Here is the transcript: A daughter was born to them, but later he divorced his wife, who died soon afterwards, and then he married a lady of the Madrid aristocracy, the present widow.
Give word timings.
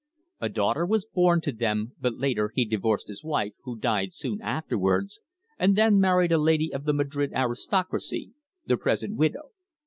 A 0.39 0.49
daughter 0.49 0.83
was 0.83 1.05
born 1.05 1.41
to 1.41 1.51
them, 1.51 1.91
but 2.01 2.17
later 2.17 2.49
he 2.55 2.65
divorced 2.65 3.07
his 3.07 3.23
wife, 3.23 3.53
who 3.65 3.77
died 3.77 4.13
soon 4.13 4.41
afterwards, 4.41 5.19
and 5.59 5.75
then 5.75 5.93
he 5.93 5.99
married 5.99 6.31
a 6.31 6.39
lady 6.39 6.73
of 6.73 6.85
the 6.85 6.93
Madrid 6.93 7.31
aristocracy, 7.35 8.31
the 8.65 8.77
present 8.77 9.15
widow. 9.15 9.49